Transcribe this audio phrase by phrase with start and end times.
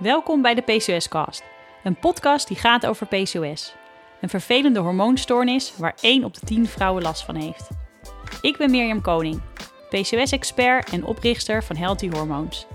[0.00, 1.42] Welkom bij de PCOS-cast,
[1.84, 3.74] een podcast die gaat over PCOS.
[4.20, 7.68] Een vervelende hormoonstoornis waar 1 op de 10 vrouwen last van heeft.
[8.40, 9.40] Ik ben Mirjam Koning,
[9.88, 12.66] PCOS-expert en oprichter van Healthy Hormones.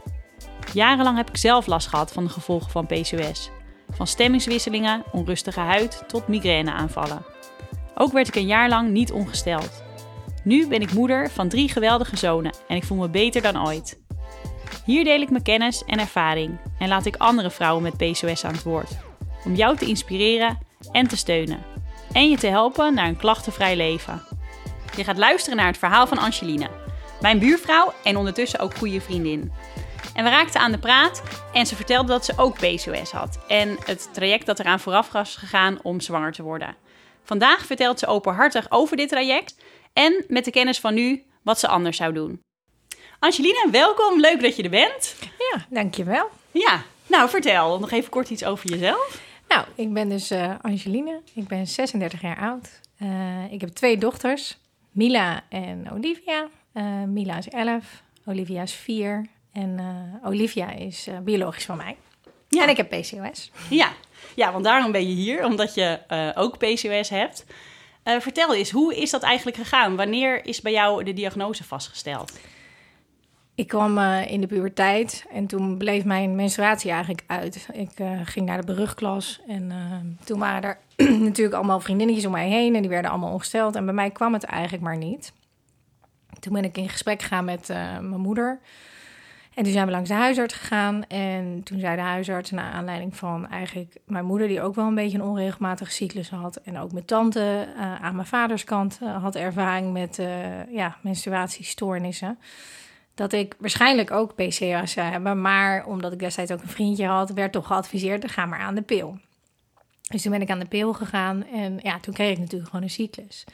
[0.73, 3.49] Jarenlang heb ik zelf last gehad van de gevolgen van PCOS.
[3.89, 7.25] Van stemmingswisselingen, onrustige huid tot migraineaanvallen.
[7.95, 9.83] Ook werd ik een jaar lang niet ongesteld.
[10.43, 14.04] Nu ben ik moeder van drie geweldige zonen en ik voel me beter dan ooit.
[14.85, 18.53] Hier deel ik mijn kennis en ervaring en laat ik andere vrouwen met PCOS aan
[18.53, 18.91] het woord.
[19.45, 20.57] Om jou te inspireren
[20.91, 21.63] en te steunen.
[22.11, 24.21] En je te helpen naar een klachtenvrij leven.
[24.95, 26.69] Je gaat luisteren naar het verhaal van Angeline,
[27.21, 29.51] mijn buurvrouw en ondertussen ook goede vriendin.
[30.13, 31.23] En we raakten aan de praat
[31.53, 33.39] en ze vertelde dat ze ook PCOS had.
[33.47, 36.75] En het traject dat eraan vooraf was gegaan om zwanger te worden.
[37.23, 39.55] Vandaag vertelt ze openhartig over dit traject
[39.93, 42.41] en met de kennis van nu wat ze anders zou doen.
[43.19, 44.19] Angelina, welkom.
[44.19, 45.15] Leuk dat je er bent.
[45.21, 46.29] Ja, dankjewel.
[46.51, 49.21] Ja, nou vertel nog even kort iets over jezelf.
[49.47, 51.21] Nou, ik ben dus uh, Angeline.
[51.33, 52.69] Ik ben 36 jaar oud.
[53.01, 54.57] Uh, ik heb twee dochters,
[54.91, 56.47] Mila en Olivia.
[56.73, 57.83] Uh, Mila is 11,
[58.25, 59.79] Olivia is 4 en
[60.23, 61.97] Olivia is biologisch van mij.
[62.49, 62.63] Ja.
[62.63, 63.51] En ik heb PCOS.
[63.69, 63.91] Ja.
[64.35, 65.99] ja, want daarom ben je hier, omdat je
[66.35, 67.45] ook PCOS hebt.
[68.03, 69.95] vertel eens, hoe is dat eigenlijk gegaan?
[69.95, 72.33] Wanneer is bij jou de diagnose vastgesteld?
[73.55, 77.67] Ik kwam uh, in de puberteit en toen bleef mijn menstruatie eigenlijk uit.
[77.73, 80.77] Ik uh, ging naar de berugklas en uh, toen waren er
[81.19, 83.75] natuurlijk allemaal vriendinnetjes om mij heen en die werden allemaal ongesteld.
[83.75, 85.33] En bij mij kwam het eigenlijk maar niet.
[86.39, 88.59] Toen ben ik in gesprek gegaan met mijn moeder.
[89.53, 91.07] En toen zijn we langs de huisarts gegaan.
[91.07, 94.95] En toen zei de huisarts, naar aanleiding van eigenlijk mijn moeder, die ook wel een
[94.95, 96.55] beetje een onregelmatige cyclus had.
[96.55, 97.67] En ook mijn tante
[98.01, 100.19] aan mijn vaders kant had ervaring met
[100.69, 102.37] ja, menstruatiestoornissen
[103.15, 105.41] dat ik waarschijnlijk ook PCOS zou hebben.
[105.41, 108.81] Maar omdat ik destijds ook een vriendje had, werd toch geadviseerd: ga maar aan de
[108.81, 109.17] pil.
[110.07, 112.85] Dus toen ben ik aan de pil gegaan en ja, toen kreeg ik natuurlijk gewoon
[112.85, 113.45] een cyclus.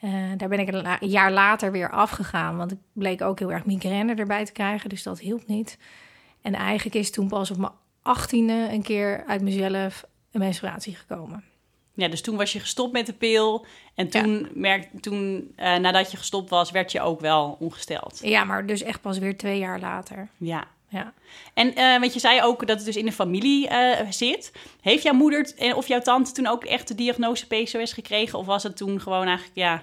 [0.00, 3.64] Uh, daar ben ik een, jaar later weer afgegaan, want ik bleek ook heel erg
[3.64, 5.78] migraine erbij te krijgen, dus dat hielp niet.
[6.42, 7.72] En eigenlijk is toen pas op mijn
[8.02, 11.44] achttiende een keer uit mezelf een menstruatie gekomen.
[11.98, 13.66] Ja, dus toen was je gestopt met de pil.
[13.94, 18.18] En toen, merk, toen uh, nadat je gestopt was, werd je ook wel ongesteld.
[18.22, 20.28] Ja, maar dus echt pas weer twee jaar later.
[20.36, 20.66] Ja.
[20.88, 21.12] ja.
[21.54, 24.52] En uh, want je zei ook dat het dus in de familie uh, zit.
[24.80, 28.38] Heeft jouw moeder of jouw tante toen ook echt de diagnose PCOS gekregen?
[28.38, 29.82] Of was het toen gewoon eigenlijk, ja,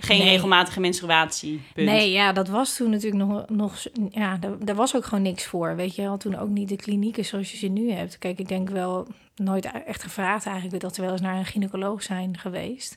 [0.00, 1.62] geen regelmatige menstruatie.
[1.74, 1.86] Punt.
[1.86, 3.74] Nee, ja, dat was toen natuurlijk nog, nog
[4.10, 5.76] ja, daar, was ook gewoon niks voor.
[5.76, 8.18] Weet je, had toen ook niet de klinieken zoals je ze nu hebt.
[8.18, 9.06] Kijk, ik denk wel
[9.36, 12.96] nooit echt gevraagd eigenlijk dat we wel eens naar een gynaecoloog zijn geweest.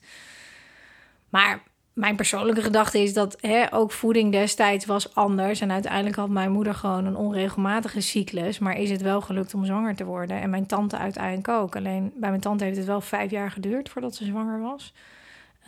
[1.30, 1.64] Maar
[1.94, 5.62] mijn persoonlijke gedachte is dat hè, ook voeding destijds was anders.
[5.62, 8.60] En uiteindelijk had mijn moeder gewoon een onregelmatige cyclus.
[8.60, 10.42] Maar is het wel gelukt om zwanger te worden?
[10.42, 11.76] En mijn tante uiteindelijk ook.
[11.76, 14.94] Alleen bij mijn tante heeft het wel vijf jaar geduurd voordat ze zwanger was.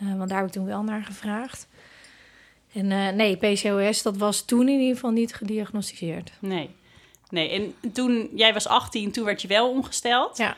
[0.02, 1.68] Uh, want daar heb ik toen wel naar gevraagd.
[2.72, 6.32] En uh, nee, PCOS, dat was toen in ieder geval niet gediagnosticeerd.
[6.38, 6.70] Nee.
[7.28, 10.36] Nee, en toen, jij was 18, toen werd je wel ongesteld.
[10.36, 10.56] Ja.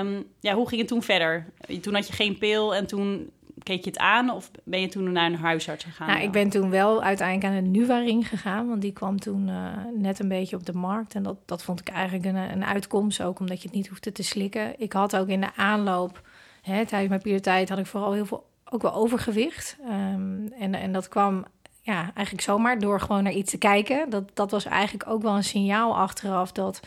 [0.00, 1.46] Um, ja, hoe ging het toen verder?
[1.80, 3.30] Toen had je geen pil en toen
[3.62, 6.06] keek je het aan of ben je toen naar een huisarts gegaan?
[6.06, 9.72] Nou, ik ben toen wel uiteindelijk aan een Nuvaring gegaan, want die kwam toen uh,
[9.94, 11.14] net een beetje op de markt.
[11.14, 14.12] En dat, dat vond ik eigenlijk een, een uitkomst, ook omdat je het niet hoefde
[14.12, 14.80] te slikken.
[14.80, 16.22] Ik had ook in de aanloop,
[16.62, 19.76] hè, tijdens mijn puberteit, had ik vooral heel veel ook wel overgewicht.
[19.88, 21.44] Um, en, en dat kwam
[21.80, 24.10] ja, eigenlijk zomaar door gewoon naar iets te kijken.
[24.10, 26.80] Dat, dat was eigenlijk ook wel een signaal achteraf dat...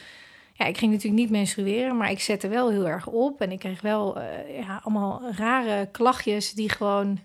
[0.54, 3.42] Ja, ik ging natuurlijk niet menstrueren, maar ik zette wel heel erg op.
[3.42, 4.24] En ik kreeg wel uh,
[4.60, 7.20] ja, allemaal rare klachtjes die gewoon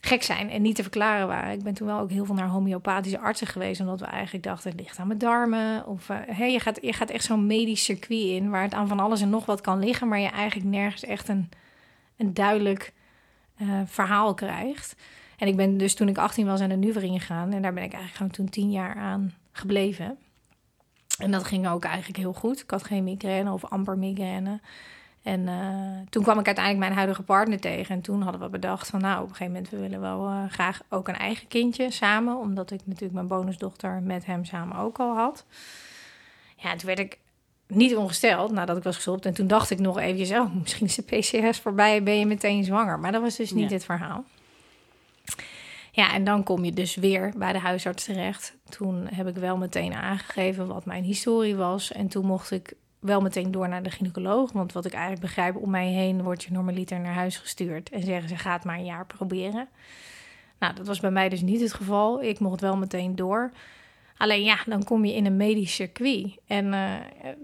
[0.00, 1.52] gek zijn en niet te verklaren waren.
[1.52, 4.70] Ik ben toen wel ook heel veel naar homeopathische artsen geweest, omdat we eigenlijk dachten,
[4.70, 5.86] het ligt aan mijn darmen.
[5.86, 9.00] Of hey, je, gaat, je gaat echt zo'n medisch circuit in, waar het aan van
[9.00, 11.48] alles en nog wat kan liggen, maar je eigenlijk nergens echt een,
[12.16, 12.92] een duidelijk
[13.62, 14.96] uh, verhaal krijgt.
[15.38, 17.52] En ik ben dus toen ik 18 was aan de Nuvering gegaan.
[17.52, 20.18] En daar ben ik eigenlijk gewoon toen tien jaar aan gebleven.
[21.18, 22.60] En dat ging ook eigenlijk heel goed.
[22.60, 24.60] Ik had geen migraine of amper migraine.
[25.22, 27.94] En uh, toen kwam ik uiteindelijk mijn huidige partner tegen.
[27.94, 29.70] En toen hadden we bedacht van nou, op een gegeven moment...
[29.70, 32.36] we willen wel uh, graag ook een eigen kindje samen.
[32.36, 35.44] Omdat ik natuurlijk mijn bonusdochter met hem samen ook al had.
[36.56, 37.18] Ja, toen werd ik
[37.70, 39.26] niet ongesteld nadat ik was gestopt.
[39.26, 42.64] En toen dacht ik nog eventjes, oh, misschien is de PCS voorbij, ben je meteen
[42.64, 42.98] zwanger.
[42.98, 44.24] Maar dat was dus niet het verhaal.
[45.92, 48.56] Ja, en dan kom je dus weer bij de huisarts terecht.
[48.68, 51.92] Toen heb ik wel meteen aangegeven wat mijn historie was.
[51.92, 54.52] En toen mocht ik wel meteen door naar de gynaecoloog.
[54.52, 57.90] Want wat ik eigenlijk begrijp, om mij heen wordt je normaliter naar huis gestuurd.
[57.90, 59.68] En zeggen ze, gaat maar een jaar proberen.
[60.58, 62.22] Nou, dat was bij mij dus niet het geval.
[62.22, 63.50] Ik mocht wel meteen door.
[64.20, 66.36] Alleen ja, dan kom je in een medisch circuit.
[66.46, 66.94] En uh,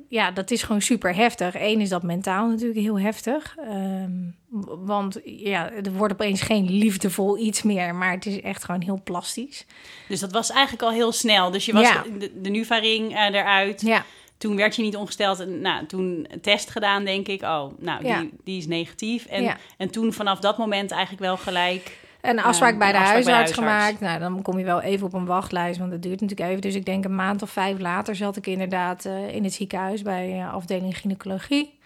[0.08, 1.54] ja, dat is gewoon super heftig.
[1.54, 3.56] Eén is dat mentaal natuurlijk heel heftig.
[3.70, 4.36] Um,
[4.84, 9.00] want ja, er wordt opeens geen liefdevol iets meer, maar het is echt gewoon heel
[9.04, 9.66] plastisch.
[10.08, 11.50] Dus dat was eigenlijk al heel snel.
[11.50, 12.04] Dus je was ja.
[12.18, 13.80] de, de Nuva-ring uh, eruit.
[13.80, 14.04] Ja.
[14.38, 15.40] Toen werd je niet ongesteld.
[15.40, 17.42] En, nou, toen test gedaan, denk ik.
[17.42, 19.26] Oh, nou, die, die is negatief.
[19.26, 19.56] En, ja.
[19.76, 23.64] en toen vanaf dat moment eigenlijk wel gelijk een afspraak bij de afspraak huisarts bij
[23.64, 24.00] gemaakt.
[24.00, 26.62] Nou, dan kom je wel even op een wachtlijst, want dat duurt natuurlijk even.
[26.62, 30.02] Dus ik denk een maand of vijf later zat ik inderdaad uh, in het ziekenhuis
[30.02, 31.78] bij uh, afdeling gynaecologie.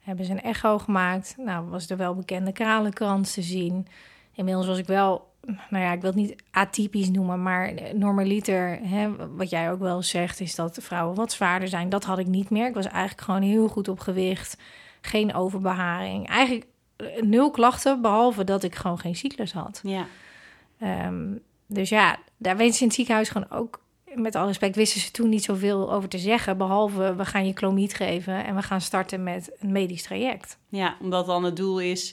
[0.00, 1.34] Hebben ze een echo gemaakt.
[1.36, 3.86] Nou, was er wel bekende kralenkrans te zien.
[4.34, 5.30] Inmiddels was ik wel,
[5.70, 10.02] nou ja, ik wil het niet atypisch noemen, maar normaliter, hè, wat jij ook wel
[10.02, 11.88] zegt, is dat vrouwen wat zwaarder zijn.
[11.88, 12.66] Dat had ik niet meer.
[12.66, 14.56] Ik was eigenlijk gewoon heel goed op gewicht.
[15.00, 16.28] Geen overbeharing.
[16.28, 16.66] Eigenlijk
[17.20, 19.80] nul klachten, behalve dat ik gewoon geen cyclus had.
[19.82, 20.06] Ja.
[21.06, 23.80] Um, dus ja, daar weten ze in het ziekenhuis gewoon ook...
[24.14, 26.58] Met alle respect wisten ze toen niet zoveel over te zeggen...
[26.58, 30.58] behalve we gaan je klomiet geven en we gaan starten met een medisch traject.
[30.68, 32.10] Ja, omdat dan het doel is...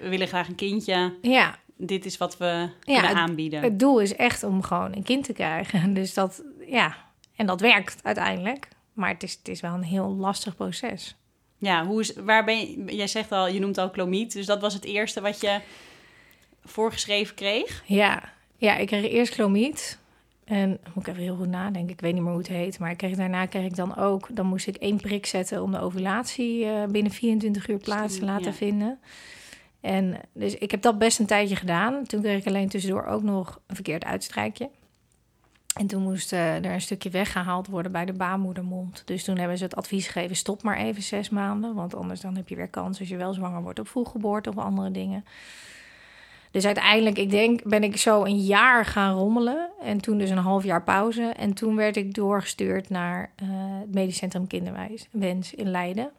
[0.00, 1.14] we willen graag een kindje.
[1.22, 1.58] Ja.
[1.76, 3.62] Dit is wat we kunnen het, aanbieden.
[3.62, 5.92] Het doel is echt om gewoon een kind te krijgen.
[5.94, 6.96] Dus dat, ja...
[7.36, 8.68] En dat werkt uiteindelijk.
[8.92, 11.16] Maar het is, het is wel een heel lastig proces.
[11.60, 14.60] Ja, hoe is, waar ben je, jij zegt al, je noemt al klomiet, dus dat
[14.60, 15.60] was het eerste wat je
[16.64, 17.82] voorgeschreven kreeg?
[17.86, 19.98] Ja, ja ik kreeg eerst klomiet.
[20.44, 22.78] En moet ik even heel goed nadenken, ik weet niet meer hoe het heet.
[22.78, 25.70] Maar ik kreeg, daarna kreeg ik dan ook, dan moest ik één prik zetten om
[25.70, 28.52] de ovulatie uh, binnen 24 uur plaats te laten ja.
[28.52, 28.98] vinden.
[29.80, 32.06] En dus ik heb dat best een tijdje gedaan.
[32.06, 34.70] Toen kreeg ik alleen tussendoor ook nog een verkeerd uitstrijkje.
[35.76, 39.02] En toen moest uh, er een stukje weggehaald worden bij de baarmoedermond.
[39.04, 41.74] Dus toen hebben ze het advies gegeven: stop maar even zes maanden.
[41.74, 44.58] Want anders dan heb je weer kans als je wel zwanger wordt op vroeggeboorte of
[44.58, 45.24] andere dingen.
[46.50, 49.68] Dus uiteindelijk, ik denk, ben ik zo een jaar gaan rommelen.
[49.82, 51.22] En toen dus een half jaar pauze.
[51.22, 53.48] En toen werd ik doorgestuurd naar uh,
[53.80, 56.10] het Medisch Centrum Kinderwens in Leiden.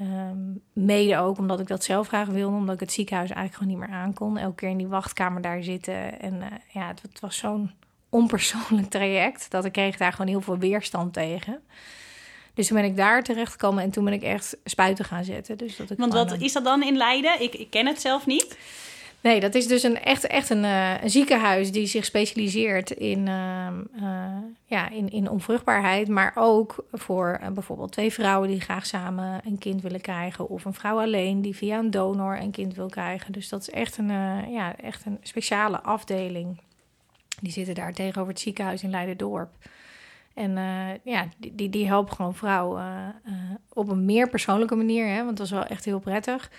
[0.00, 3.78] Um, mede ook omdat ik dat zelf graag wilde, omdat ik het ziekenhuis eigenlijk gewoon
[3.78, 4.38] niet meer aankon.
[4.38, 6.20] Elke keer in die wachtkamer daar zitten.
[6.20, 7.70] En uh, ja, het was zo'n
[8.10, 9.50] onpersoonlijk traject.
[9.50, 11.60] Dat ik kreeg daar gewoon heel veel weerstand tegen.
[12.54, 15.56] Dus toen ben ik daar terecht gekomen en toen ben ik echt spuiten gaan zetten.
[15.56, 17.42] Dus dat ik Want wat is dat dan in Leiden?
[17.42, 18.56] Ik, ik ken het zelf niet.
[19.22, 23.26] Nee, dat is dus een, echt, echt een, uh, een ziekenhuis die zich specialiseert in,
[23.26, 23.66] uh,
[24.00, 24.36] uh,
[24.66, 26.08] ja, in, in onvruchtbaarheid.
[26.08, 30.48] Maar ook voor bijvoorbeeld twee vrouwen die graag samen een kind willen krijgen.
[30.48, 33.32] Of een vrouw alleen die via een donor een kind wil krijgen.
[33.32, 34.10] Dus dat is echt een,
[34.50, 36.58] ja, echt een speciale afdeling.
[37.40, 39.50] Die zitten daar tegenover het ziekenhuis in Leiden-dorp.
[40.34, 43.34] En uh, ja, die, die, die helpen gewoon vrouwen uh, uh,
[43.72, 45.06] op een meer persoonlijke manier.
[45.06, 46.50] Hè, want dat is wel echt heel prettig.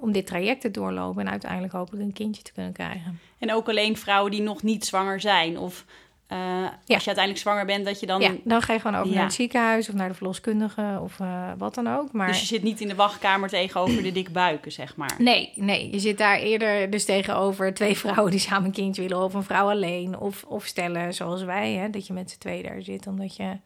[0.00, 3.18] om dit traject te doorlopen en uiteindelijk hopelijk een kindje te kunnen krijgen.
[3.38, 5.58] En ook alleen vrouwen die nog niet zwanger zijn?
[5.58, 5.84] Of
[6.32, 6.94] uh, ja.
[6.94, 8.20] als je uiteindelijk zwanger bent, dat je dan...
[8.20, 9.14] Ja, dan ga je gewoon over ja.
[9.14, 12.12] naar het ziekenhuis of naar de verloskundige of uh, wat dan ook.
[12.12, 12.26] Maar...
[12.26, 15.14] Dus je zit niet in de wachtkamer tegenover de dikke buiken, zeg maar?
[15.18, 15.90] Nee, nee.
[15.90, 19.24] Je zit daar eerder dus tegenover twee vrouwen die samen een kindje willen...
[19.24, 22.62] of een vrouw alleen, of, of stellen zoals wij, hè, dat je met z'n tweeën
[22.62, 23.06] daar zit.
[23.06, 23.56] Omdat je...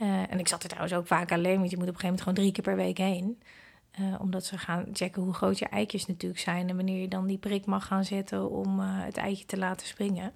[0.00, 2.02] Uh, en ik zat er trouwens ook vaak alleen, want je moet op een gegeven
[2.06, 3.42] moment gewoon drie keer per week heen.
[4.00, 6.68] Uh, omdat ze gaan checken hoe groot je eitjes natuurlijk zijn...
[6.68, 10.32] en wanneer je dan die prik mag gaan zetten om het eitje te laten springen...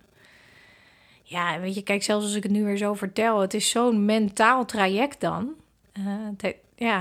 [1.30, 4.04] Ja, weet je, kijk, zelfs als ik het nu weer zo vertel, het is zo'n
[4.04, 5.54] mentaal traject dan.
[5.98, 6.04] Uh,
[6.36, 7.00] het, ja,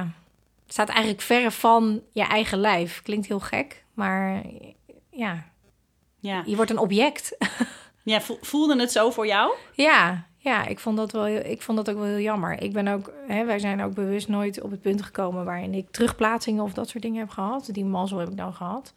[0.63, 3.01] het staat eigenlijk verre van je eigen lijf.
[3.01, 4.41] Klinkt heel gek, maar
[5.09, 5.45] ja,
[6.19, 6.43] ja.
[6.45, 7.37] je wordt een object.
[8.03, 9.53] ja, voelde het zo voor jou?
[9.73, 12.61] Ja, ja ik, vond dat wel, ik vond dat ook wel heel jammer.
[12.61, 15.91] Ik ben ook, hè, wij zijn ook bewust nooit op het punt gekomen waarin ik
[15.91, 17.69] terugplaatsingen of dat soort dingen heb gehad.
[17.71, 18.93] Die mazzel heb ik dan gehad.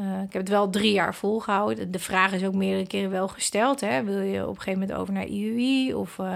[0.00, 1.90] Uh, ik heb het wel drie jaar volgehouden.
[1.90, 3.80] De vraag is ook meerdere keren wel gesteld.
[3.80, 4.04] Hè?
[4.04, 6.18] Wil je op een gegeven moment over naar IUI of...
[6.18, 6.26] Uh,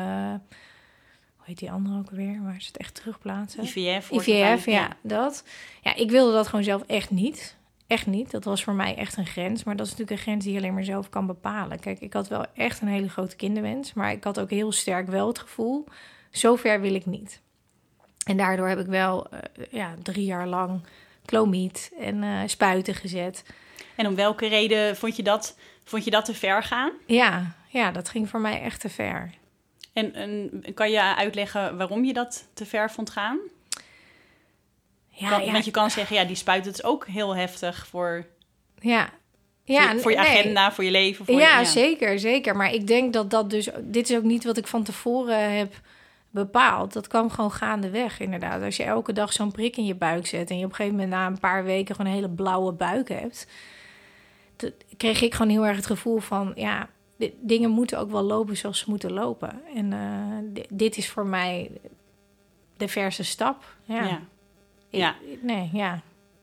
[1.36, 2.42] hoe heet die andere ook weer?
[2.42, 3.64] Waar ze het echt terugplaatsen?
[3.64, 4.10] IVF.
[4.10, 5.44] IVF, ja, dat.
[5.82, 7.56] Ja, ik wilde dat gewoon zelf echt niet.
[7.86, 8.30] Echt niet.
[8.30, 9.64] Dat was voor mij echt een grens.
[9.64, 11.80] Maar dat is natuurlijk een grens die je alleen maar zelf kan bepalen.
[11.80, 13.92] Kijk, ik had wel echt een hele grote kinderwens.
[13.92, 15.84] Maar ik had ook heel sterk wel het gevoel...
[16.30, 17.40] zover wil ik niet.
[18.24, 19.38] En daardoor heb ik wel uh,
[19.70, 20.80] ja, drie jaar lang
[21.24, 23.44] klomiet en uh, spuiten gezet.
[23.94, 26.92] En om welke reden vond je dat, vond je dat te ver gaan?
[27.06, 29.30] Ja, ja, dat ging voor mij echt te ver.
[29.92, 33.38] En, en kan je uitleggen waarom je dat te ver vond gaan?
[35.08, 35.52] Ja, kan, ja.
[35.52, 38.26] Want je kan zeggen, ja, die spuit het is ook heel heftig voor,
[38.80, 39.10] ja.
[39.64, 40.26] Ja, voor, voor je nee.
[40.26, 41.24] agenda, voor je leven.
[41.24, 42.56] Voor ja, je, ja, zeker, zeker.
[42.56, 43.68] Maar ik denk dat dat dus...
[43.80, 45.80] Dit is ook niet wat ik van tevoren heb
[46.32, 46.92] bepaald.
[46.92, 48.62] Dat kwam gewoon gaandeweg, inderdaad.
[48.62, 50.50] Als je elke dag zo'n prik in je buik zet...
[50.50, 51.94] en je op een gegeven moment na een paar weken...
[51.94, 53.46] gewoon een hele blauwe buik hebt...
[54.96, 56.52] kreeg ik gewoon heel erg het gevoel van...
[56.54, 59.60] ja, di- dingen moeten ook wel lopen zoals ze moeten lopen.
[59.74, 61.70] En eh, di- dit is voor mij
[62.76, 63.64] de verse stap.
[63.84, 64.02] Ja.
[64.04, 64.16] Ja.
[64.90, 65.14] Ik- Ja.
[65.42, 66.00] nee, ja.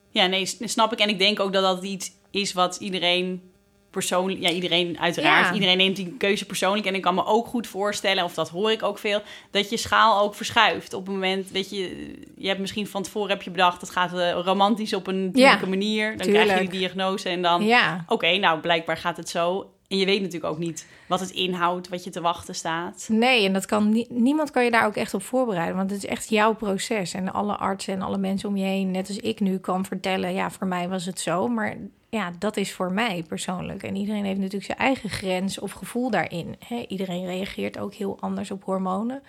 [0.09, 0.99] Ja, nee, snap ik.
[0.99, 3.48] En ik denk ook dat dat iets is wat iedereen
[3.89, 4.41] persoonlijk...
[4.41, 5.47] Ja, iedereen uiteraard.
[5.47, 5.53] Ja.
[5.53, 6.85] Iedereen neemt die keuze persoonlijk.
[6.85, 9.21] En ik kan me ook goed voorstellen, of dat hoor ik ook veel...
[9.51, 10.93] dat je schaal ook verschuift.
[10.93, 12.13] Op het moment, weet je...
[12.37, 13.81] Je hebt misschien van tevoren heb je bedacht...
[13.81, 16.17] het gaat eh, romantisch op een natuurlijke manier.
[16.17, 17.65] Dan krijg je die diagnose en dan...
[17.65, 18.05] ja.
[18.07, 19.69] Oké, nou, blijkbaar gaat het zo.
[19.89, 23.07] En je weet natuurlijk ook niet wat het inhoudt, wat je te wachten staat.
[23.11, 25.75] Nee, en dat kan nie- niemand kan je daar ook echt op voorbereiden.
[25.75, 27.13] Want het is echt jouw proces.
[27.13, 30.33] En alle artsen en alle mensen om je heen, net als ik nu, kan vertellen:
[30.33, 31.47] ja, voor mij was het zo.
[31.47, 31.77] Maar
[32.09, 33.83] ja, dat is voor mij persoonlijk.
[33.83, 36.55] En iedereen heeft natuurlijk zijn eigen grens of gevoel daarin.
[36.87, 39.21] Iedereen reageert ook heel anders op hormonen.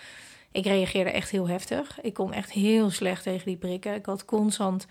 [0.52, 1.98] Ik reageerde echt heel heftig.
[2.02, 3.94] Ik kon echt heel slecht tegen die prikken.
[3.94, 4.86] Ik had constant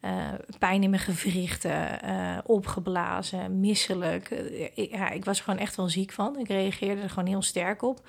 [0.00, 0.28] eh,
[0.58, 4.30] pijn in mijn gewrichten, eh, opgeblazen, misselijk.
[4.30, 6.38] Eh, ik, ja, ik was gewoon echt wel ziek van.
[6.38, 8.08] Ik reageerde er gewoon heel sterk op.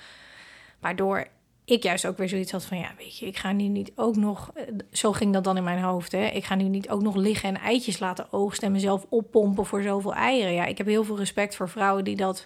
[0.79, 1.27] Waardoor
[1.65, 2.77] ik juist ook weer zoiets had van...
[2.77, 4.51] ja, weet je, ik ga nu niet ook nog...
[4.91, 6.25] Zo ging dat dan in mijn hoofd, hè.
[6.25, 8.67] Ik ga nu niet ook nog liggen en eitjes laten oogsten...
[8.67, 10.53] en mezelf oppompen voor zoveel eieren.
[10.53, 12.45] Ja, ik heb heel veel respect voor vrouwen die dat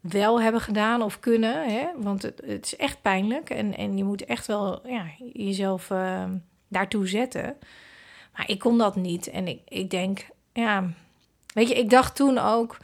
[0.00, 1.70] wel hebben gedaan of kunnen.
[1.70, 1.86] Hè?
[1.96, 3.50] Want het, het is echt pijnlijk.
[3.50, 6.24] En, en je moet echt wel ja, jezelf eh,
[6.68, 7.56] daartoe zetten.
[8.36, 9.30] Maar ik kon dat niet.
[9.30, 10.90] En ik, ik denk, ja...
[11.56, 12.76] Weet je, ik dacht toen ook...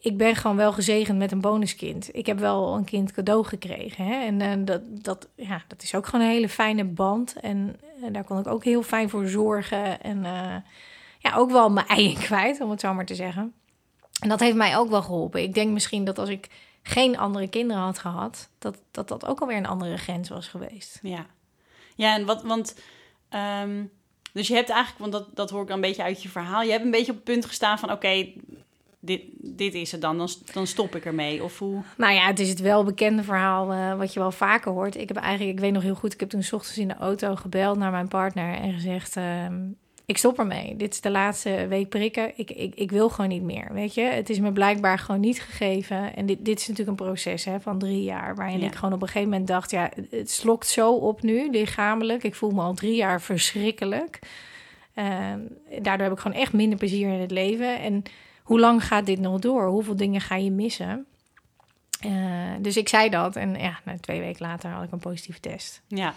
[0.00, 2.16] Ik ben gewoon wel gezegend met een bonuskind.
[2.16, 4.04] Ik heb wel een kind cadeau gekregen.
[4.04, 4.24] Hè?
[4.24, 7.34] En eh, dat, dat, ja, dat is ook gewoon een hele fijne band.
[7.40, 7.80] En,
[8.12, 10.00] daar kon ik ook heel fijn voor zorgen.
[10.00, 10.56] En eh,
[11.18, 13.52] ja, ook wel mijn eigen kwijt, om het zo maar te zeggen.
[14.20, 15.42] En dat heeft mij ook wel geholpen.
[15.42, 16.48] Ik denk misschien dat als ik
[16.82, 20.98] geen andere kinderen had gehad, dat dat, dat ook alweer een andere grens was geweest.
[21.02, 21.26] Ja,
[21.94, 22.80] ja en wat, want...
[23.28, 23.82] ehm,
[24.32, 26.62] dus je hebt eigenlijk, want dat, dat hoor ik dan een beetje uit je verhaal...
[26.62, 27.92] je hebt een beetje op het punt gestaan van...
[27.92, 28.26] oké,
[29.00, 31.44] dit, dit is het dan, dan, dan stop ik ermee.
[31.44, 31.82] Of hoe...
[31.96, 34.96] Nou ja, het is het welbekende verhaal eh, wat je wel vaker hoort.
[34.96, 36.96] Ik heb eigenlijk, ik weet nog heel goed, ik heb toen 's ochtends in de
[36.96, 39.58] auto gebeld naar mijn partner en gezegd: ehm,
[40.10, 40.76] Ik stop ermee.
[40.76, 42.32] Dit is de laatste week prikken.
[42.36, 43.68] Ik, ik, ik wil gewoon niet meer.
[43.72, 46.16] Weet je, het is me blijkbaar gewoon niet gegeven.
[46.16, 48.66] En dit, dit is natuurlijk een proces hè, van drie jaar, waarin Ja.
[48.66, 52.22] ik gewoon op een gegeven moment dacht: Ja, het- het slokt zo op nu, lichamelijk.
[52.22, 54.18] Ik voel me al drie jaar verschrikkelijk.
[54.94, 55.38] Ehm,
[55.82, 57.78] daardoor heb ik gewoon echt minder plezier in het leven.
[57.80, 58.02] En
[58.42, 59.66] hoe lang gaat dit nog door?
[59.66, 61.06] Hoeveel dingen ga je missen?
[62.00, 62.10] Eh,
[62.60, 65.82] dus ik zei dat en ja, nou, twee weken later had ik een positieve test.
[65.88, 66.14] Ja,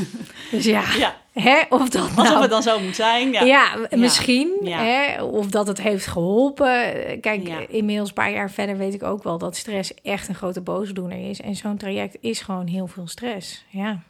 [0.50, 1.16] Dus ja, ja.
[1.32, 2.40] hè, of dat alsof nou...
[2.40, 3.32] het dan zo moet zijn.
[3.32, 4.56] Ja, Ja, m- misschien.
[4.62, 4.78] Ja.
[4.78, 6.92] Hè, of dat het heeft geholpen.
[7.20, 7.58] Kijk, Ja.
[7.68, 11.28] inmiddels een paar jaar verder weet ik ook wel dat stress echt een grote boosdoener
[11.30, 11.40] is.
[11.40, 13.64] En zo'n traject is gewoon heel veel stress.
[13.68, 14.02] Ja.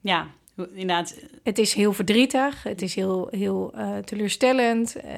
[0.00, 0.26] ja
[0.70, 1.14] inderdaad.
[1.42, 2.62] Het is heel verdrietig.
[2.62, 4.96] Het is heel, heel eh, teleurstellend.
[4.96, 5.10] Eh,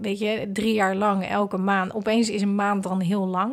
[0.00, 1.94] weet je, drie jaar lang, elke maand.
[1.94, 3.52] Opeens is een maand dan heel lang.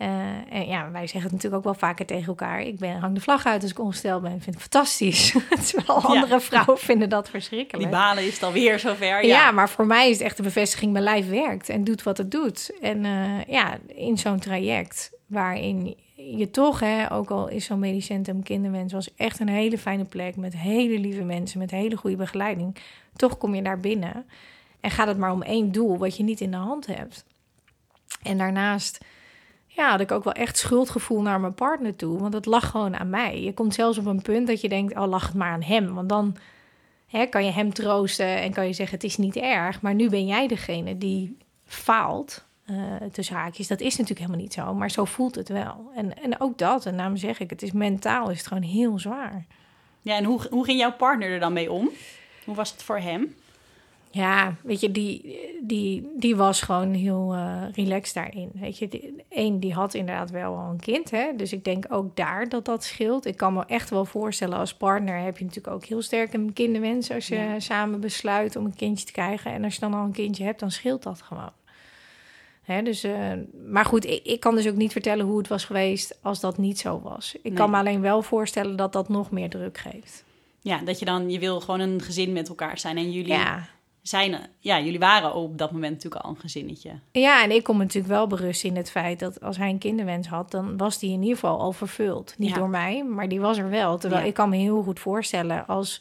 [0.00, 0.08] Eh,
[0.50, 2.60] en ja, wij zeggen het natuurlijk ook wel vaker tegen elkaar.
[2.60, 4.34] Ik ben, hang de vlag uit als ik ongesteld ben.
[4.34, 5.34] Ik vind het fantastisch.
[5.66, 7.90] Terwijl andere vrouwen vinden dat Die verschrikkelijk.
[7.90, 9.06] balen is het alweer zover.
[9.06, 9.20] Ja.
[9.20, 10.92] Ja, maar voor mij is het echt de bevestiging...
[10.92, 12.72] mijn lijf werkt en doet wat het doet.
[12.80, 16.80] En eh, ja, in zo'n traject waarin je toch...
[16.80, 18.92] Hè, ook al is zo'n medisch centrum kinderwens...
[18.92, 21.58] was echt een hele fijne plek met hele lieve mensen...
[21.58, 22.76] met hele goede begeleiding.
[23.16, 24.26] Toch kom je daar binnen
[24.80, 25.98] en gaat het maar om één doel...
[25.98, 27.24] wat je niet in de hand hebt.
[28.22, 28.98] En daarnaast
[29.72, 32.18] ja, had ik ook wel echt schuldgevoel naar mijn partner toe.
[32.18, 33.42] Want het lag gewoon aan mij.
[33.42, 35.94] Je komt zelfs op een punt dat je denkt, oh, lag het maar aan hem.
[35.94, 36.36] Want dan
[37.06, 39.80] hè, kan je hem troosten en kan je zeggen, het is niet erg.
[39.80, 42.76] Maar nu ben jij degene die faalt, eh
[43.12, 43.68] tussen haakjes.
[43.68, 45.90] Dat is natuurlijk helemaal niet zo, maar zo voelt het wel.
[45.94, 48.98] En, en ook dat, en daarom zeg ik, het is mentaal is het gewoon heel
[48.98, 49.46] zwaar.
[50.02, 51.90] ja en hoe, hoe ging jouw partner er dan mee om?
[52.44, 53.34] Hoe was het voor hem?
[54.12, 58.50] Ja, weet je, die, die, die was gewoon heel eh, relaxed daarin.
[58.54, 61.10] Weet je, die, één, die had inderdaad wel al een kind.
[61.10, 61.26] Hè?
[61.36, 63.26] Dus ik denk ook daar dat dat scheelt.
[63.26, 66.52] Ik kan me echt wel voorstellen, als partner heb je natuurlijk ook heel sterk een
[66.52, 67.10] kinderwens.
[67.10, 67.60] Als je Ja.
[67.60, 69.52] samen besluit om een kindje te krijgen.
[69.52, 71.52] En als je dan al een kindje hebt, dan scheelt dat gewoon.
[72.62, 73.32] Hè, dus, eh,
[73.68, 76.58] maar goed, ik, ik kan dus ook niet vertellen hoe het was geweest als dat
[76.58, 77.34] niet zo was.
[77.34, 77.52] Ik Nee.
[77.52, 80.24] kan me alleen wel voorstellen dat dat nog meer druk geeft.
[80.60, 82.96] Ja, dat je dan, je wil gewoon een gezin met elkaar zijn.
[82.96, 83.68] En jullie Ja,
[84.02, 86.90] zijn, ja, jullie waren op dat moment natuurlijk al een gezinnetje.
[87.12, 89.78] Ja, en ik kom me natuurlijk wel berust in het feit dat als hij een
[89.78, 92.34] kinderwens had, dan was die in ieder geval al vervuld.
[92.38, 92.54] Niet Ja.
[92.54, 93.98] door mij, maar die was er wel.
[93.98, 94.28] Terwijl Ja.
[94.28, 96.00] ik kan me heel goed voorstellen als,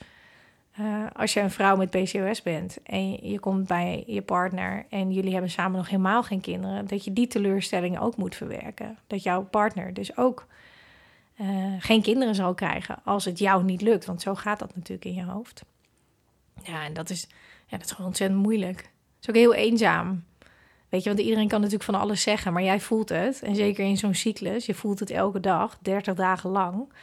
[0.72, 5.12] eh, als je een vrouw met PCOS bent en je komt bij je partner en
[5.12, 8.98] jullie hebben samen nog helemaal geen kinderen, dat je die teleurstelling ook moet verwerken.
[9.08, 10.46] Dat jouw partner dus ook
[11.36, 11.48] eh,
[11.80, 14.06] geen kinderen zal krijgen als het jou niet lukt.
[14.06, 15.64] Want zo gaat dat natuurlijk in je hoofd.
[16.64, 17.28] Ja, en dat is,
[17.68, 18.78] ja, dat is gewoon ontzettend moeilijk.
[18.78, 20.24] Het is ook heel eenzaam.
[20.90, 23.42] Weet je, want iedereen kan natuurlijk van alles zeggen, maar jij voelt het.
[23.42, 26.94] En zeker in zo'n cyclus, je voelt het elke dag, 30 dagen lang.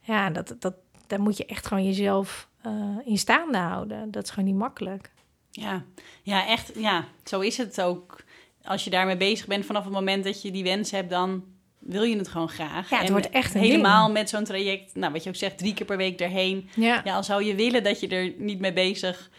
[0.00, 0.74] Ja, dat, dat,
[1.06, 2.72] daar moet je echt gewoon jezelf uh,
[3.04, 4.10] in staande houden.
[4.10, 5.10] Dat is gewoon niet makkelijk.
[5.50, 5.84] Ja,
[6.22, 6.72] ja, echt.
[6.74, 8.24] Ja, zo is het ook.
[8.62, 11.44] Als je daarmee bezig bent vanaf het moment dat je die wens hebt, dan
[11.86, 12.90] wil je het gewoon graag.
[12.90, 14.18] Ja, het wordt echt een helemaal ding.
[14.18, 14.94] met zo'n traject.
[14.94, 16.68] Nou, wat je ook zegt, drie keer per week erheen.
[16.74, 17.00] Ja.
[17.04, 19.30] ja, al zou je willen dat je er niet mee bezig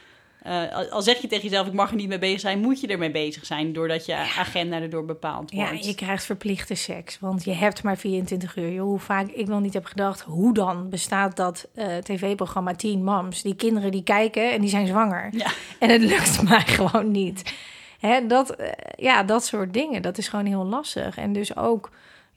[0.47, 2.87] uh, al zeg je tegen jezelf, ik mag er niet mee bezig zijn, moet je
[2.87, 5.83] ermee bezez zijn doordat je agenda erdoor bepaald wordt.
[5.83, 8.79] Ja, je krijgt verplichte seks, want je hebt maar 24 uur.
[8.79, 13.41] Hoe vaak ik wel niet heb gedacht, hoe dan bestaat dat uh, tv-programma Teen Moms?
[13.41, 15.29] Die kinderen die kijken en die zijn zwanger.
[15.31, 15.51] Ja.
[15.79, 17.53] En het lukt mij gewoon niet.
[17.99, 21.17] Hè, dat, uh, ja, dat soort dingen, dat is gewoon heel lastig.
[21.17, 21.89] En dus ook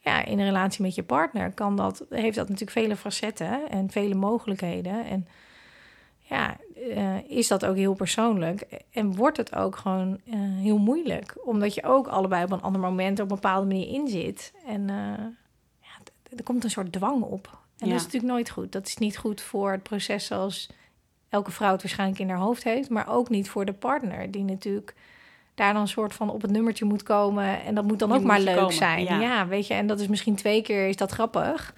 [0.03, 3.89] ja, in een relatie met je partner kan dat, heeft dat natuurlijk vele facetten en
[3.89, 5.05] vele mogelijkheden.
[5.05, 5.27] En
[6.19, 8.83] ja, uh, is dat ook heel persoonlijk.
[8.91, 11.35] En wordt het ook gewoon uh, heel moeilijk.
[11.43, 14.53] Omdat je ook allebei op een ander moment op een bepaalde manier in zit.
[14.67, 14.95] En uh,
[15.79, 15.91] ja,
[16.37, 17.59] er komt een soort dwang op.
[17.77, 17.93] En Ja.
[17.93, 18.71] dat is natuurlijk nooit goed.
[18.71, 20.69] Dat is niet goed voor het proces zoals
[21.29, 22.89] elke vrouw het waarschijnlijk in haar hoofd heeft.
[22.89, 24.95] Maar ook niet voor de partner, die natuurlijk
[25.55, 27.63] daar dan een soort van op het nummertje moet komen.
[27.63, 29.03] En dat moet dan ook maar moet je leuk komen, zijn.
[29.03, 29.19] ja.
[29.19, 29.47] Ja.
[29.47, 29.73] weet je.
[29.73, 31.73] En dat is misschien twee keer is dat grappig.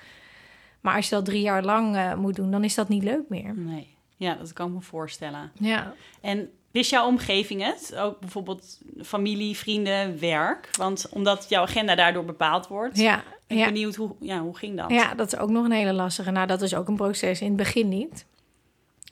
[0.82, 3.30] Maar als je dat drie jaar lang eh, moet doen, dan is dat niet leuk
[3.30, 3.54] meer.
[3.56, 5.52] Nee, ja, dat kan ik me voorstellen.
[5.60, 5.94] Ja.
[6.22, 7.96] En wist jouw omgeving het?
[7.96, 10.70] Ook bijvoorbeeld familie, vrienden, werk?
[10.78, 12.98] Want omdat jouw agenda daardoor bepaald wordt.
[12.98, 13.16] Ja,
[13.48, 13.66] ben ik ja.
[13.66, 14.90] benieuwd, hoe, ja, hoe ging dat?
[14.90, 16.32] Ja, dat is ook nog een hele lastige.
[16.32, 17.42] Nou, dat is ook een proces.
[17.42, 18.26] In het begin niet.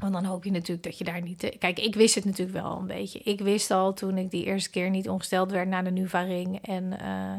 [0.01, 1.43] Want dan hoop je natuurlijk dat je daar niet...
[1.43, 3.20] eh, Kijk, ik wist het natuurlijk wel een beetje.
[3.20, 6.60] Ik wist al toen ik die eerste keer niet ongesteld werd na de Nuva-ring...
[6.62, 7.31] en, eh,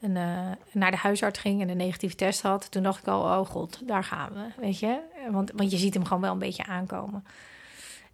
[0.00, 2.70] en eh, naar de huisarts ging en een negatieve test had...
[2.70, 4.98] toen dacht ik al, oh god, daar gaan we, weet je.
[5.30, 7.24] Want, want je ziet hem gewoon wel een beetje aankomen.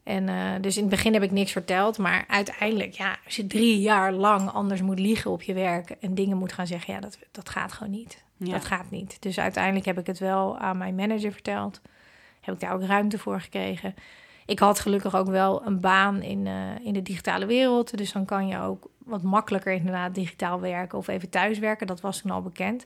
[0.02, 1.98] En dus in het begin heb ik niks verteld.
[1.98, 5.90] Maar uiteindelijk, ja, als je drie jaar lang anders moet liegen op je werk...
[5.90, 8.22] en dingen moet gaan zeggen, ja, dat, dat gaat gewoon niet.
[8.36, 8.52] Ja.
[8.52, 9.16] Dat gaat niet.
[9.22, 11.80] Dus uiteindelijk heb ik het wel aan mijn manager verteld.
[12.40, 13.94] Heb ik daar ook ruimte voor gekregen.
[14.46, 17.96] Ik had gelukkig ook wel een baan in, eh, in de digitale wereld.
[17.96, 21.86] Dus dan kan je ook wat makkelijker inderdaad digitaal werken of even thuiswerken.
[21.86, 22.84] Dat was toen al bekend.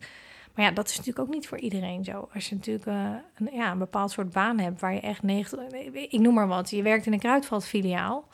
[0.54, 2.28] Maar ja, dat is natuurlijk ook niet voor iedereen zo.
[2.34, 5.60] Als je natuurlijk eh, een, ja, een bepaald soort baan hebt waar je echt 90...
[5.92, 8.24] Ik noem maar wat, je werkt in een kruidvatfiliaal...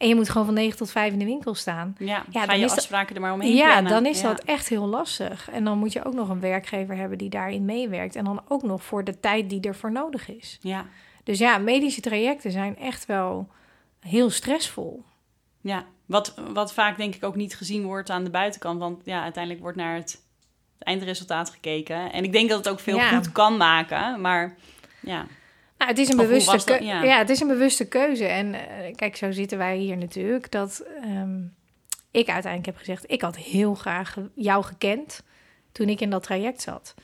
[0.00, 1.94] en je moet gewoon van 9 tot 5 in de winkel staan.
[1.98, 3.92] Ja, Ja, ga je is dat- afspraken er maar omheen Ja, plannen.
[3.92, 4.28] dan is Ja.
[4.28, 5.50] dat echt heel lastig.
[5.50, 8.16] En dan moet je ook nog een werkgever hebben die daarin meewerkt.
[8.16, 10.58] En dan ook nog voor de tijd die ervoor nodig is.
[10.60, 10.84] Ja,
[11.24, 13.48] Dus ja, medische trajecten zijn echt wel
[14.00, 15.04] heel stressvol.
[15.60, 15.84] ja.
[16.06, 18.78] Wat, wat vaak denk ik ook niet gezien wordt aan de buitenkant.
[18.78, 20.22] Want ja, uiteindelijk wordt naar het
[20.78, 22.12] eindresultaat gekeken.
[22.12, 23.08] En ik denk dat het ook veel Ja.
[23.08, 24.20] goed kan maken.
[24.20, 24.54] Maar
[25.00, 25.26] ja,
[25.80, 26.76] Nou, het is een Of bewuste was dat?
[26.76, 27.02] keu- Ja.
[27.02, 27.18] ja.
[27.18, 28.24] het is een bewuste keuze.
[28.26, 30.50] En eh, kijk, zo zitten wij hier natuurlijk.
[30.50, 31.40] Dat ehm,
[32.10, 35.22] ik uiteindelijk heb gezegd, ik had heel graag jou gekend
[35.72, 36.94] toen ik in dat traject zat.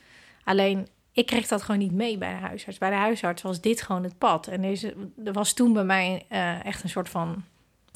[0.45, 2.79] Alleen ik kreeg dat gewoon niet mee bij de huisarts.
[2.79, 4.47] Bij de huisarts was dit gewoon het pad.
[4.47, 4.83] En er, is,
[5.25, 7.45] er was toen bij mij eh, echt een soort van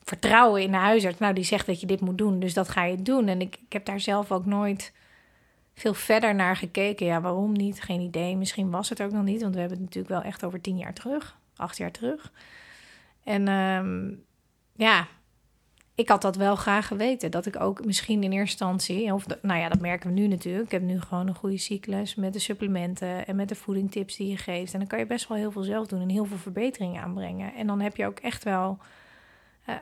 [0.04, 1.18] vertrouwen in de huisarts.
[1.18, 3.28] Nou, die zegt dat je dit moet doen, dus dat ga je doen.
[3.28, 4.92] En ik, ik heb daar zelf ook nooit
[5.80, 7.06] veel verder naar gekeken.
[7.06, 7.82] Ja, waarom niet?
[7.82, 8.36] Geen idee.
[8.36, 10.76] Misschien was het ook nog niet, want we hebben het natuurlijk wel echt over tien
[10.76, 12.32] jaar terug, acht jaar terug.
[13.24, 14.14] En ehm,
[14.72, 15.06] ja,
[15.94, 17.30] ik had dat wel graag geweten.
[17.30, 20.64] Dat ik ook misschien in eerste instantie, of nou ja, dat merken we nu natuurlijk.
[20.64, 24.28] Ik heb nu gewoon een goede cyclus met de supplementen en met de voedingtips die
[24.28, 24.72] je geeft.
[24.72, 27.54] En dan kan je best wel heel veel zelf doen en heel veel verbeteringen aanbrengen.
[27.54, 28.78] En dan heb je ook echt wel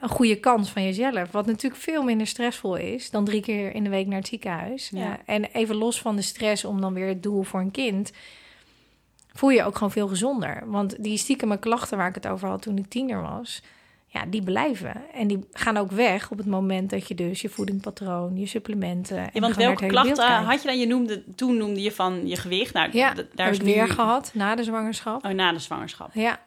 [0.00, 1.30] een goede kans van jezelf.
[1.32, 4.88] Wat natuurlijk veel minder stressvol is dan drie keer in de week naar het ziekenhuis.
[4.94, 5.18] Ja.
[5.24, 8.12] Eh, en even los van de stress om dan weer het doel voor een kind.
[9.32, 10.62] Voel je ook gewoon veel gezonder.
[10.66, 13.62] Want die stiekeme klachten waar ik het over had toen ik tiener was.
[14.10, 14.94] Ja, die blijven.
[15.14, 19.16] En die gaan ook weg op het moment dat je dus je voedingpatroon, je supplementen.
[19.18, 20.78] En Ja, want welke klachten had je dan?
[20.78, 22.72] Je noemde, toen noemde je van je gewicht.
[22.74, 25.24] Nou, Ja, daar heb is ik nu- weer gehad na de zwangerschap.
[25.24, 26.10] Oh, na de zwangerschap.
[26.14, 26.40] Ja,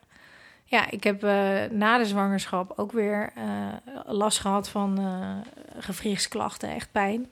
[0.71, 3.43] ja ik heb eh, na de zwangerschap ook weer eh,
[4.05, 7.27] last gehad van eh gewrichtsklachten, echt pijn.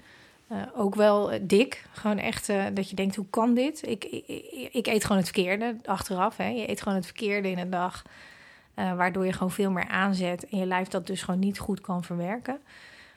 [0.75, 3.87] Ook wel dik, gewoon echt dat je denkt, hoe kan dit?
[3.87, 4.23] Ik, ik,
[4.71, 6.37] ik- eet gewoon het verkeerde achteraf.
[6.37, 6.47] Hè?
[6.47, 8.03] Je eet gewoon het verkeerde in een dag,
[8.73, 12.03] waardoor je gewoon veel meer aanzet en je lijf dat dus gewoon niet goed kan
[12.03, 12.59] verwerken.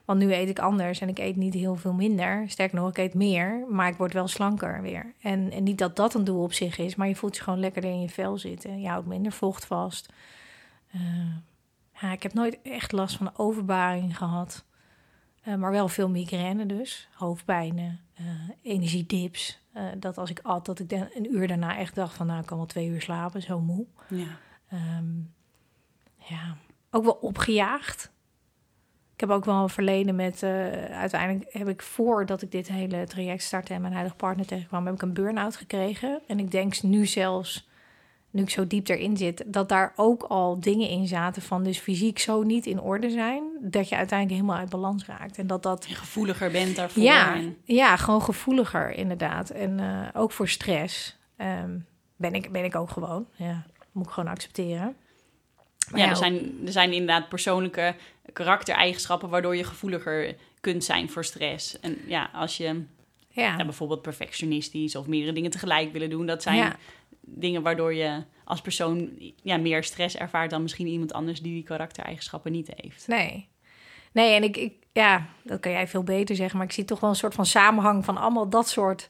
[0.04, 2.44] Want nu eet ik anders en ik eet niet heel veel minder.
[2.50, 5.14] Sterker nog, ik eet meer, maar ik word wel slanker weer.
[5.20, 7.60] En, en niet dat dat een doel op zich is, maar je voelt je gewoon
[7.60, 8.80] lekkerder in je vel zitten.
[8.80, 10.12] Je houdt minder vocht vast.
[10.92, 11.00] Eh,
[12.00, 14.64] ja, ik heb nooit echt last van overbaring gehad.
[15.42, 17.08] Eh, maar wel veel migraine dus.
[17.14, 18.24] Hoofdpijnen, eh,
[18.62, 19.60] energiedips.
[19.98, 22.26] Dat als ik at, dat ik dan een uur daarna echt dacht van...
[22.26, 23.86] nou, ik kan wel twee uur slapen, zo moe.
[24.08, 24.38] Ja.
[24.68, 25.20] Ehm,
[26.16, 26.56] ja,
[26.90, 28.11] ook wel opgejaagd.
[29.22, 30.42] Ik heb ook wel een verleden met...
[30.42, 30.50] eh,
[30.84, 33.74] uiteindelijk heb ik voordat ik dit hele traject startte...
[33.74, 34.86] en mijn huidige partner tegenkwam...
[34.86, 36.20] heb ik een burn-out gekregen.
[36.26, 37.68] En ik denk nu zelfs,
[38.30, 39.44] nu ik zo diep erin zit...
[39.46, 41.62] dat daar ook al dingen in zaten van...
[41.62, 43.42] dus fysiek zo niet in orde zijn...
[43.60, 45.38] dat je uiteindelijk helemaal uit balans raakt.
[45.38, 45.84] En dat dat...
[45.88, 47.02] Je gevoeliger bent daarvoor.
[47.02, 49.50] Ja, en- ja, gewoon gevoeliger inderdaad.
[49.50, 51.78] En eh, ook voor stress ehm,
[52.16, 53.26] ben, ik, ben ik ook gewoon.
[53.34, 54.96] Ja, moet ik gewoon accepteren.
[55.90, 57.94] Maar ja, er zijn, er zijn inderdaad persoonlijke
[58.32, 61.80] karaktereigenschappen waardoor je gevoeliger kunt zijn voor stress.
[61.80, 62.64] En ja, als je
[63.34, 66.76] Ja, ja, bijvoorbeeld perfectionistisch of meerdere dingen tegelijk willen doen, dat zijn Ja.
[67.20, 69.10] dingen waardoor je als persoon
[69.42, 73.08] ja, meer stress ervaart dan misschien iemand anders die die karaktereigenschappen niet heeft.
[73.08, 73.50] nee.
[74.12, 77.00] Nee, en ik, ik, ja, dat kan jij veel beter zeggen, maar ik zie toch
[77.00, 79.08] wel een soort van samenhang van allemaal dat soort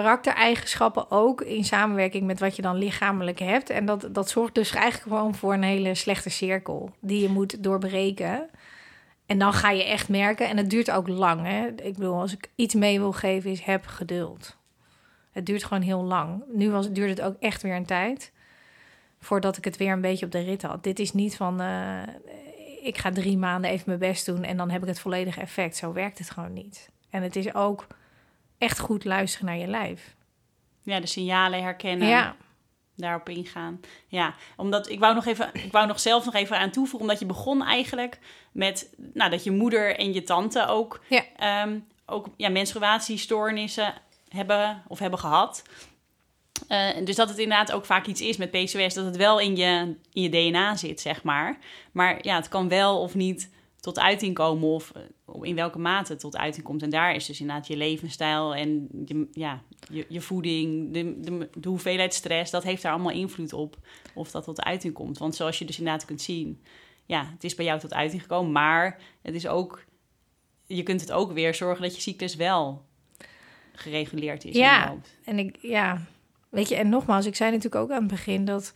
[0.00, 3.70] karaktereigenschappen ook in samenwerking met wat je dan lichamelijk hebt.
[3.70, 7.62] En dat, dat zorgt dus eigenlijk gewoon voor een hele slechte cirkel die je moet
[7.62, 8.50] doorbreken.
[9.26, 11.46] En dan ga je echt merken, en het duurt ook lang.
[11.46, 11.66] Hè?
[11.66, 14.56] Ik bedoel, als ik iets mee wil geven, is heb geduld.
[15.32, 16.42] Het duurt gewoon heel lang.
[16.52, 18.32] Nu was, duurde het ook echt weer een tijd
[19.20, 20.82] voordat ik het weer een beetje op de rit had.
[20.82, 22.02] Dit is niet van, eh,
[22.82, 25.76] ik ga drie maanden even mijn best doen en dan heb ik het volledige effect.
[25.76, 26.90] Zo werkt het gewoon niet.
[27.10, 27.86] En het is ook
[28.58, 30.14] echt goed luisteren naar je lijf.
[30.82, 32.08] Ja, de signalen herkennen.
[32.08, 32.36] Ja,
[32.96, 33.80] daarop ingaan.
[34.08, 37.18] Ja, omdat ik wou nog even, ik wou nog zelf nog even aan toevoegen, omdat
[37.18, 38.18] je begon eigenlijk
[38.52, 41.22] met, nou, dat je moeder en je tante ook, Ja.
[41.36, 43.94] ehm, ook ja, menstruatiestoornissen
[44.28, 45.62] hebben of hebben gehad.
[46.68, 49.56] Eh, dus dat het inderdaad ook vaak iets is met PCOS, dat het wel in
[49.56, 51.58] je, in je DNA zit, zeg maar.
[51.92, 53.50] Maar ja, het kan wel of niet
[53.84, 55.02] tot uiting komen of eh,
[55.42, 56.82] in welke mate het tot uiting komt.
[56.82, 61.48] En daar is dus inderdaad je levensstijl en je, ja, je, je voeding, de, de,
[61.58, 63.76] de hoeveelheid stress, dat heeft daar allemaal invloed op
[64.14, 65.18] of dat tot uiting komt.
[65.18, 66.62] Want zoals je dus inderdaad kunt zien,
[67.06, 69.84] ja, het is bij jou tot uiting gekomen, maar het is ook,
[70.66, 72.84] je kunt het ook weer zorgen dat je cyclus wel
[73.72, 74.56] gereguleerd is.
[74.56, 74.96] Ja.
[75.24, 76.00] en ik, ja,
[76.48, 78.72] weet je, en nogmaals, ik zei natuurlijk ook aan het begin dat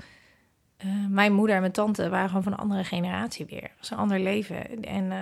[0.79, 3.61] eh, mijn moeder en mijn tante waren gewoon van een andere generatie weer.
[3.61, 4.85] Dat was een ander leven.
[4.85, 5.19] En eh,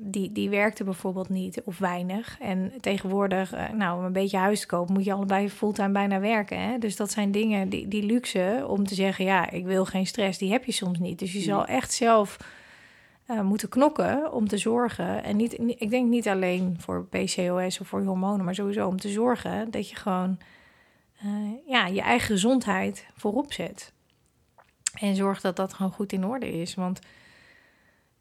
[0.00, 2.36] die, die werkte bijvoorbeeld niet of weinig.
[2.40, 6.20] En tegenwoordig, eh, nou, om een beetje huis te kopen, moet je allebei fulltime bijna
[6.20, 6.60] werken.
[6.60, 6.78] Hè?
[6.78, 10.38] Dus dat zijn dingen, die, die luxe om te zeggen, ja, ik wil geen stress,
[10.38, 11.18] die heb je soms niet.
[11.18, 12.36] Dus je zal echt zelf
[13.26, 15.24] eh, moeten knokken om te zorgen.
[15.24, 19.00] En niet, niet- ik denk niet alleen voor PCOS of voor hormonen, maar sowieso om
[19.00, 20.38] te zorgen dat je gewoon
[21.66, 23.92] ja, je eigen gezondheid voorop zet.
[24.94, 26.74] En zorg dat dat gewoon goed in orde is.
[26.74, 26.98] Want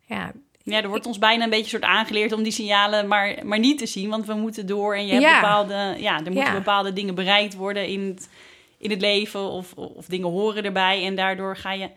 [0.06, 0.32] ja,
[0.64, 3.78] Ja, er wordt ons bijna een beetje soort aangeleerd om die signalen maar, maar niet
[3.78, 4.10] te zien.
[4.10, 5.40] Want we moeten door en je hebt Ja.
[5.40, 6.54] bepaalde, ja, er moeten Ja.
[6.54, 8.30] bepaalde dingen bereikt worden in het,
[8.78, 9.40] in het leven.
[9.50, 11.06] Of, of dingen horen erbij.
[11.06, 11.90] En daardoor ga je,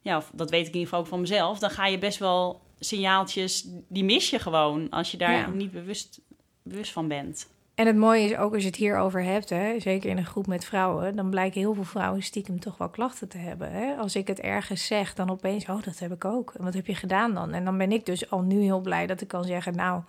[0.00, 1.58] ja, of dat weet ik in ieder geval ook van mezelf.
[1.58, 5.46] Dan ga je best wel signaaltjes, die mis je gewoon als je daar Ja.
[5.48, 6.20] niet bewust,
[6.62, 7.48] bewust van bent.
[7.78, 10.46] En het mooie is ook als je het hierover hebt, hè, zeker in een groep
[10.46, 13.72] met vrouwen, dan blijken heel veel vrouwen stiekem toch wel klachten te hebben.
[13.72, 13.94] Hè?
[13.94, 16.54] Als ik het ergens zeg, dan opeens, oh, dat heb ik ook.
[16.56, 17.52] En wat heb je gedaan dan?
[17.52, 20.02] En dan ben ik dus al nu heel blij dat ik kan zeggen, nou,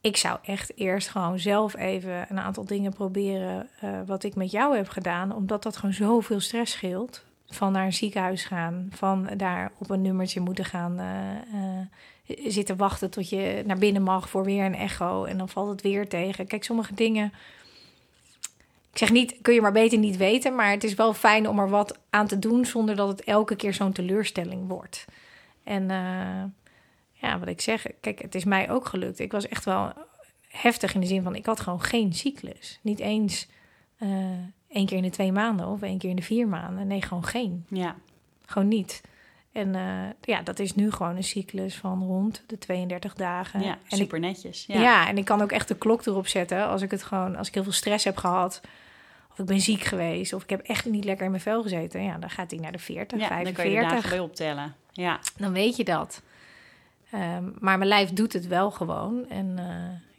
[0.00, 4.50] ik zou echt eerst gewoon zelf even een aantal dingen proberen eh, wat ik met
[4.50, 7.24] jou heb gedaan, omdat dat gewoon zoveel stress scheelt.
[7.46, 11.86] Van naar een ziekenhuis gaan, van daar op een nummertje moeten gaan eh, eh,
[12.26, 15.82] zitten wachten tot je naar binnen mag voor weer een echo en dan valt het
[15.82, 16.46] weer tegen.
[16.46, 17.32] Kijk, sommige dingen.
[18.92, 21.58] Ik zeg niet, kun je maar beter niet weten, maar het is wel fijn om
[21.58, 25.04] er wat aan te doen zonder dat het elke keer zo'n teleurstelling wordt.
[25.64, 26.42] En eh,
[27.12, 29.18] ja, wat ik zeg, kijk, het is mij ook gelukt.
[29.18, 29.92] Ik was echt wel
[30.48, 32.78] heftig in de zin van, ik had gewoon geen cyclus.
[32.82, 33.48] Niet eens
[33.98, 34.08] eh
[34.72, 36.86] één keer in de twee maanden of één keer in de vier maanden.
[36.86, 37.66] Nee, gewoon geen.
[37.68, 37.96] Ja,
[38.46, 39.00] Gewoon niet.
[39.52, 43.60] En eh, ja, dat is nu gewoon een cyclus van rond de 32 dagen.
[43.60, 44.64] ja en ik, super netjes.
[44.66, 44.80] ja.
[44.80, 45.08] Ja.
[45.08, 47.54] en ik kan ook echt de klok erop zetten als ik het gewoon, als ik
[47.54, 48.60] heel veel stress heb gehad.
[49.30, 52.02] Of ik ben ziek geweest, of ik heb echt niet lekker in mijn vel gezeten.
[52.02, 53.62] Ja, dan gaat hij naar de 40, Ja, dan 45.
[53.64, 54.74] kan je de dagen bij optellen.
[54.92, 56.22] Ja, Dan weet je dat.
[57.10, 59.28] Ehm, maar mijn lijf doet het wel gewoon.
[59.28, 59.64] En eh,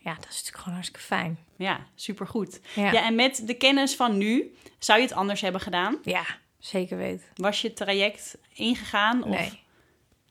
[0.03, 1.37] ja, dat is natuurlijk gewoon hartstikke fijn.
[1.55, 2.59] ja supergoed.
[2.75, 5.97] Ja, Ja, en met de kennis van nu, zou je het anders hebben gedaan?
[6.03, 6.23] ja
[6.65, 7.25] zeker weten.
[7.35, 9.23] Was je het traject ingegaan?
[9.23, 9.29] Of?
[9.29, 9.61] Nee.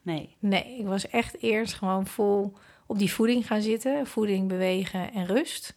[0.02, 0.36] Nee.
[0.38, 2.52] Nee, ik was echt eerst gewoon vol
[2.86, 4.06] op die voeding gaan zitten.
[4.06, 5.76] Voeding, bewegen en rust.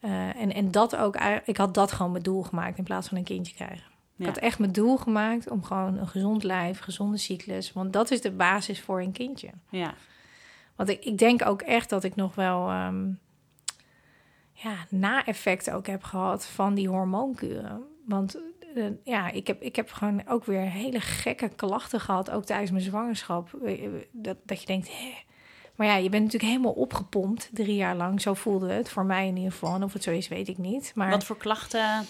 [0.00, 3.08] Eh, en, en dat ook, eigenlijk- ik had dat gewoon mijn doel gemaakt in plaats
[3.08, 3.90] van een kindje krijgen.
[4.16, 4.28] Ja.
[4.28, 7.72] Ik had echt mijn doel gemaakt om gewoon een gezond lijf, gezonde cyclus.
[7.72, 9.48] Want dat is de basis voor een kindje.
[9.70, 9.94] Ja.
[10.76, 13.08] Want ik, ik denk ook echt dat ik nog wel ehm,
[14.52, 17.82] ja, na-effecten ook heb gehad van die hormoonkuren.
[18.06, 18.38] Want
[18.74, 22.70] eh, ja, ik heb, ik heb gewoon ook weer hele gekke klachten gehad, ook tijdens
[22.70, 23.54] mijn zwangerschap.
[23.64, 25.12] Eh, dat, dat je denkt, hè.
[25.76, 28.20] Maar ja, je bent natuurlijk helemaal opgepompt drie jaar lang.
[28.20, 29.74] Zo voelde het voor mij in ieder geval.
[29.74, 30.92] En of het zo is, weet ik niet.
[30.94, 31.10] Maar...
[31.10, 32.06] Wat voor klachten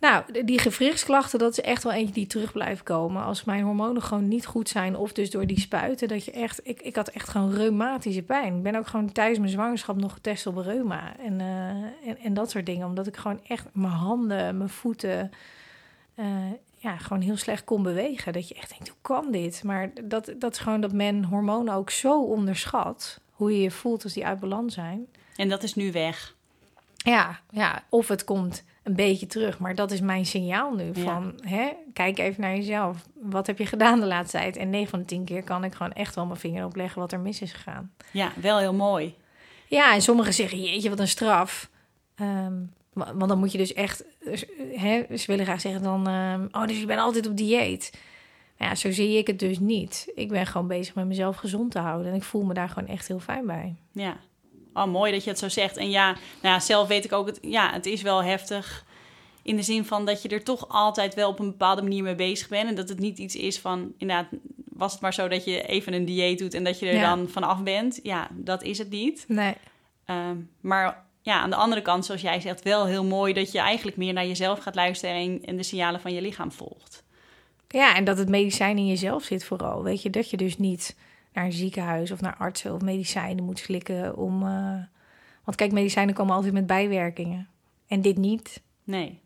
[0.00, 3.24] nou, die gewrichtsklachten, dat is echt wel eentje die terug blijft komen.
[3.24, 6.60] Als mijn hormonen gewoon niet goed zijn, of dus door die spuiten, dat je echt...
[6.62, 8.56] Ik, ik had echt gewoon reumatische pijn.
[8.56, 11.48] Ik ben ook gewoon tijdens mijn zwangerschap nog getest op reuma en, uh,
[12.08, 12.86] en, en, dat soort dingen.
[12.86, 15.30] Omdat ik gewoon echt mijn handen, mijn voeten,
[16.20, 16.26] uh,
[16.76, 18.32] ja, gewoon heel slecht kon bewegen.
[18.32, 19.62] Dat je echt denkt, hoe kan dit?
[19.64, 24.04] Maar dat, dat is gewoon dat men hormonen ook zo onderschat, hoe je je voelt
[24.04, 25.06] als die uit balans zijn.
[25.36, 26.34] En dat is nu weg?
[26.96, 29.58] Ja, ja, of het komt een beetje terug.
[29.58, 33.06] Maar dat is mijn signaal nu van, hè, kijk even naar jezelf.
[33.14, 34.56] Wat heb je gedaan de laatste tijd?
[34.56, 37.12] En 9 van de 10 keer kan ik gewoon echt wel mijn vinger opleggen wat
[37.12, 37.92] er mis is gegaan.
[38.12, 39.14] Ja, wel heel mooi.
[39.66, 41.70] Ja, en sommigen zeggen, jeetje, wat een straf.
[42.20, 42.72] Um,
[43.14, 44.04] want dan moet je dus echt,
[44.72, 47.92] hè, ze willen graag zeggen dan, um, oh, dus je bent altijd op dieet.
[48.58, 50.12] Ja, zo zie ik het dus niet.
[50.14, 52.12] Ik ben gewoon bezig met mezelf gezond te houden.
[52.12, 53.74] En ik voel me daar gewoon echt heel fijn bij.
[53.92, 54.16] Ja,
[54.74, 55.76] Oh, mooi dat je het zo zegt.
[55.76, 58.84] En ja, nou ja, zelf weet ik ook, het, ja, het is wel heftig.
[59.42, 62.14] In de zin van dat je er toch altijd wel op een bepaalde manier mee
[62.14, 62.68] bezig bent.
[62.68, 64.26] En dat het niet iets is van, inderdaad,
[64.68, 67.28] was het maar zo dat je even een dieet doet en dat je er dan
[67.28, 68.00] vanaf bent.
[68.02, 69.24] Ja, dat is het niet.
[69.28, 69.54] Nee.
[70.04, 73.58] Ehm, maar ja, aan de andere kant, zoals jij zegt, wel heel mooi dat je
[73.58, 77.04] eigenlijk meer naar jezelf gaat luisteren en de signalen van je lichaam volgt.
[77.68, 79.82] Ja, en dat het medicijn in jezelf zit vooral.
[79.82, 80.96] Weet je, dat je dus niet
[81.32, 84.42] naar een ziekenhuis of naar artsen of medicijnen moet slikken om.
[84.42, 84.74] Uh...
[85.44, 87.48] Want kijk, medicijnen komen altijd met bijwerkingen.
[87.88, 88.62] En dit niet.
[88.84, 89.20] Nee.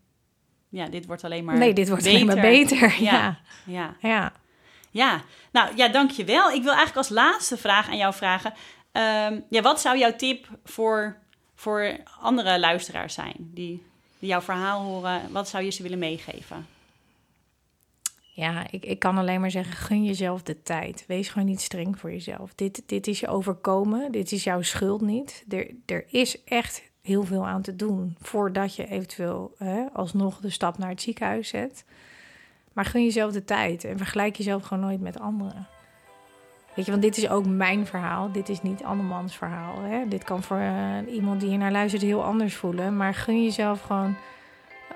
[0.69, 1.59] Ja, dit wordt alleen maar.
[1.59, 2.21] Nee, dit wordt beter.
[2.21, 3.03] alleen maar beter.
[3.03, 3.39] Ja.
[3.65, 3.97] Ja.
[4.01, 4.33] ja.
[4.91, 5.23] ja.
[5.53, 6.51] Nou ja, dankjewel.
[6.51, 8.53] Ik wil eigenlijk als laatste vraag aan jou vragen.
[8.93, 11.17] Um, ja, wat zou jouw tip voor,
[11.55, 13.83] voor andere luisteraars zijn die,
[14.19, 15.33] jouw verhaal horen?
[15.33, 16.67] Wat zou je ze willen meegeven?
[18.33, 21.05] Ja, ik, ik kan alleen maar zeggen, gun jezelf de tijd.
[21.07, 22.55] Wees gewoon niet streng voor jezelf.
[22.55, 25.45] Dit, dit is je overkomen, dit is jouw schuld niet.
[25.49, 30.51] Er, er is echt heel veel aan te doen voordat je eventueel hè, alsnog de
[30.51, 31.85] stap naar het ziekenhuis zet.
[32.73, 35.67] Maar gun jezelf de tijd en vergelijk jezelf gewoon nooit met anderen.
[36.75, 38.33] Weet je, want dit is ook mijn verhaal.
[38.33, 39.83] Dit is niet andermans verhaal.
[39.83, 40.09] Hè?
[40.09, 42.97] Dit kan voor uh, iemand die hier naar luistert heel anders voelen.
[42.97, 44.17] Maar gun jezelf gewoon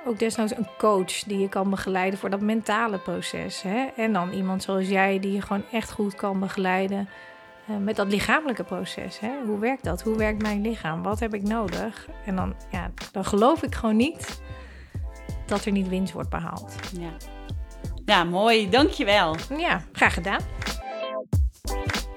[0.06, 3.62] ook desnoods een coach die je kan begeleiden voor dat mentale proces.
[3.62, 3.86] Hè?
[3.96, 7.08] En dan iemand zoals jij die je gewoon echt goed kan begeleiden
[7.70, 9.20] uh, met dat lichamelijke proces.
[9.20, 9.30] Hè?
[9.46, 10.02] Hoe werkt dat?
[10.02, 11.02] Hoe werkt mijn lichaam?
[11.02, 12.08] Wat heb ik nodig?
[12.24, 14.40] En dan, ja, dan geloof ik gewoon niet
[15.46, 16.74] dat er niet winst wordt behaald.
[16.98, 17.10] Ja,
[18.04, 18.70] ja mooi.
[18.70, 19.36] Dankjewel.
[19.56, 20.40] Ja, graag gedaan.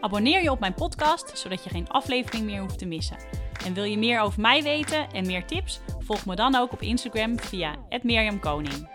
[0.01, 3.17] Abonneer je op mijn podcast, zodat je geen aflevering meer hoeft te missen.
[3.65, 5.79] En wil je meer over mij weten en meer tips?
[5.99, 8.89] Volg me dan ook op Instagram via @mirjamkoning.